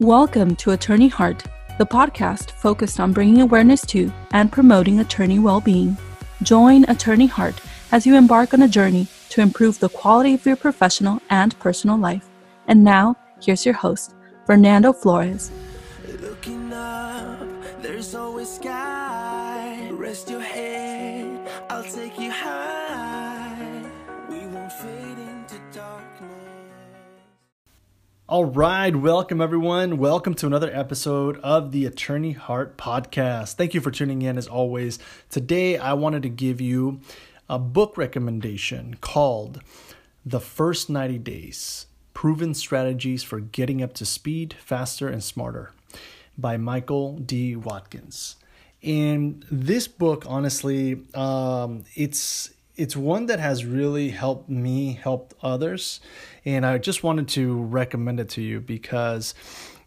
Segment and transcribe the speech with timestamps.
[0.00, 1.44] Welcome to Attorney Heart,
[1.78, 5.96] the podcast focused on bringing awareness to and promoting attorney well being.
[6.42, 7.60] Join Attorney Heart
[7.92, 11.96] as you embark on a journey to improve the quality of your professional and personal
[11.96, 12.28] life.
[12.66, 15.52] And now, here's your host, Fernando Flores.
[16.20, 17.46] Looking up,
[17.80, 19.90] there's always sky.
[19.92, 23.84] Rest your head, I'll take you high.
[24.28, 25.43] We won't fade darkness.
[28.26, 29.98] All right, welcome everyone.
[29.98, 33.56] Welcome to another episode of the Attorney Heart podcast.
[33.56, 34.98] Thank you for tuning in as always.
[35.28, 37.02] Today, I wanted to give you
[37.50, 39.60] a book recommendation called
[40.24, 45.72] The First 90 Days Proven Strategies for Getting Up to Speed Faster and Smarter
[46.38, 47.54] by Michael D.
[47.56, 48.36] Watkins.
[48.82, 56.00] And this book, honestly, um, it's it's one that has really helped me help others
[56.44, 59.34] and i just wanted to recommend it to you because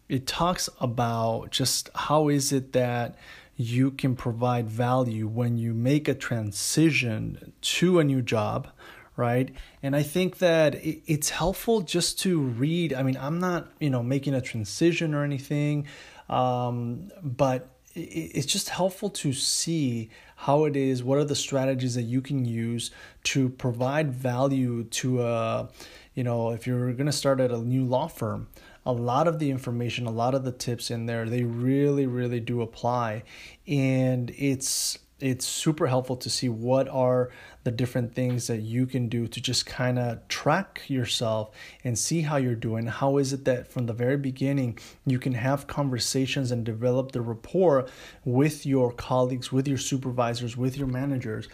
[0.08, 3.16] it talks about just how is it that
[3.56, 8.68] you can provide value when you make a transition to a new job
[9.16, 9.50] right?
[9.82, 14.02] And i think that it's helpful just to read i mean i'm not you know
[14.02, 15.86] making a transition or anything
[16.28, 22.02] um, but it's just helpful to see how it is what are the strategies that
[22.02, 22.90] you can use
[23.24, 25.68] to provide value to a
[26.14, 28.48] you know if you're going to start at a new law firm
[28.86, 32.40] a lot of the information a lot of the tips in there they really really
[32.40, 33.22] do apply.
[33.66, 37.30] And it's it's super helpful to see what are
[37.64, 41.50] the different things that you can do to just kind of track yourself
[41.82, 42.86] and see how you're doing.
[42.86, 47.20] How is it that from the very beginning you can have conversations and develop the
[47.20, 47.86] rapport
[48.24, 51.48] with your colleagues, with your supervisors, with your managers,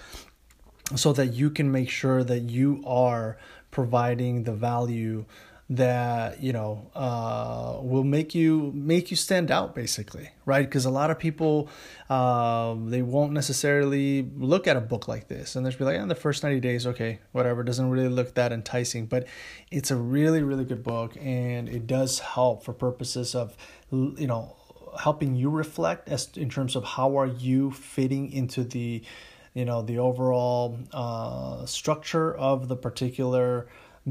[0.94, 3.38] so that you can make sure that you are
[3.70, 5.24] providing the value
[5.70, 10.66] that you know uh, will make you make you stand out basically right?
[10.66, 11.68] Because a lot of people
[12.10, 16.04] um, they won't necessarily look at a book like this and they'll be like yeah,
[16.04, 19.06] the first 90 days okay whatever doesn't really look that enticing.
[19.06, 19.26] But
[19.70, 23.56] it's a really really good book and it does help for purposes of
[23.90, 24.56] you know
[25.00, 29.02] helping you reflect as in terms of how are you fitting into the
[29.54, 33.66] you know the overall uh, structure of the particular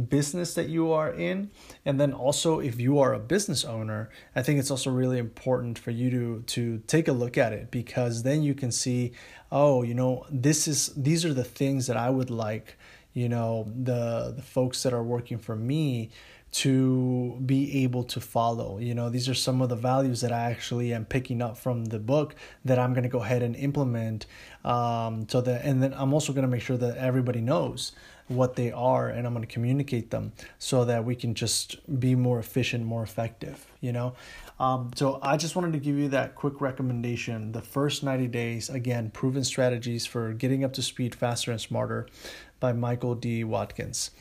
[0.10, 1.52] business that you are in
[1.86, 5.78] and then also if you are a business owner i think it's also really important
[5.78, 9.12] for you to to take a look at it because then you can see
[9.52, 12.76] oh you know this is these are the things that i would like
[13.14, 16.10] you know the the folks that are working for me
[16.54, 18.78] to be able to follow.
[18.78, 21.86] You know, these are some of the values that I actually am picking up from
[21.86, 24.28] the book that I'm going to go ahead and implement.
[24.64, 27.94] Um, so that, and then I'm also going to make sure that everybody knows
[28.34, 32.16] what they are and I'm going to communicate them so that we can just be
[32.16, 34.14] more efficient, more effective, you know?
[34.60, 37.52] Um, so I just wanted to give you that quick recommendation.
[37.52, 42.08] The first 90 days, again, proven strategies for getting up to speed faster and smarter
[42.60, 43.44] by Michael D.
[43.44, 44.12] Watkins.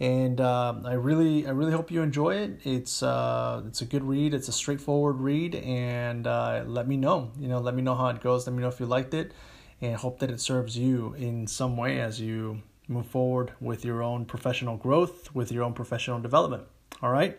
[0.00, 2.60] And uh, I really, I really hope you enjoy it.
[2.62, 4.32] It's, uh, it's a good read.
[4.34, 7.32] It's a straightforward read, and uh, let me know.
[7.40, 8.46] You know, let me know how it goes.
[8.46, 9.32] Let me know if you liked it,
[9.80, 14.02] and hope that it serves you in some way as you move forward with your
[14.02, 16.64] own professional growth, with your own professional development.
[17.02, 17.38] All right.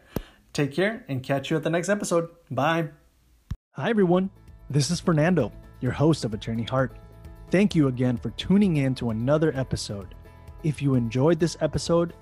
[0.53, 2.29] Take care and catch you at the next episode.
[2.51, 2.89] Bye.
[3.73, 4.29] Hi, everyone.
[4.69, 5.51] This is Fernando,
[5.81, 6.97] your host of Attorney Heart.
[7.49, 10.13] Thank you again for tuning in to another episode.
[10.63, 12.13] If you enjoyed this episode,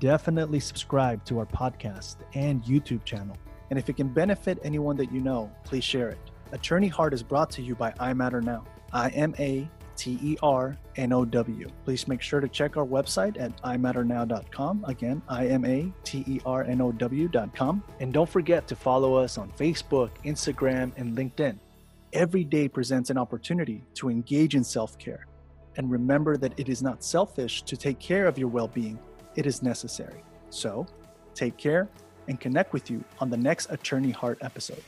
[0.00, 3.36] definitely subscribe to our podcast and YouTube channel.
[3.70, 6.18] And if it can benefit anyone that you know, please share it.
[6.52, 8.64] Attorney Heart is brought to you by iMatter Now.
[8.92, 11.68] I M A T E R N O W.
[11.84, 14.84] Please make sure to check our website at imatternow.com.
[14.86, 17.82] Again, I M A T E R N O W.com.
[18.00, 21.58] And don't forget to follow us on Facebook, Instagram, and LinkedIn.
[22.12, 25.26] Every day presents an opportunity to engage in self care.
[25.76, 28.98] And remember that it is not selfish to take care of your well being,
[29.36, 30.22] it is necessary.
[30.50, 30.86] So,
[31.34, 31.88] take care
[32.28, 34.82] and connect with you on the next Attorney Heart episode.